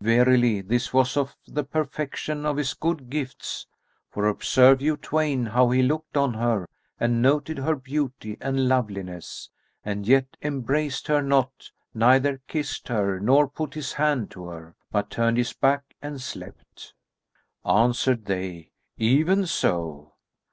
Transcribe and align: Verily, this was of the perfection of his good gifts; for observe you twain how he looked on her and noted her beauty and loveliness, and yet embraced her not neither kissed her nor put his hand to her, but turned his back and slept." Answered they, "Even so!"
Verily, 0.00 0.62
this 0.62 0.92
was 0.92 1.16
of 1.16 1.36
the 1.46 1.62
perfection 1.62 2.44
of 2.44 2.56
his 2.56 2.74
good 2.74 3.08
gifts; 3.08 3.68
for 4.10 4.26
observe 4.26 4.82
you 4.82 4.96
twain 4.96 5.46
how 5.46 5.70
he 5.70 5.80
looked 5.80 6.16
on 6.16 6.34
her 6.34 6.66
and 6.98 7.22
noted 7.22 7.58
her 7.58 7.76
beauty 7.76 8.36
and 8.40 8.66
loveliness, 8.66 9.48
and 9.84 10.08
yet 10.08 10.36
embraced 10.42 11.06
her 11.06 11.22
not 11.22 11.70
neither 11.94 12.40
kissed 12.48 12.88
her 12.88 13.20
nor 13.20 13.46
put 13.46 13.74
his 13.74 13.92
hand 13.92 14.28
to 14.32 14.46
her, 14.46 14.74
but 14.90 15.08
turned 15.08 15.36
his 15.36 15.52
back 15.52 15.94
and 16.02 16.20
slept." 16.20 16.92
Answered 17.64 18.24
they, 18.24 18.72
"Even 18.98 19.46
so!" 19.46 20.14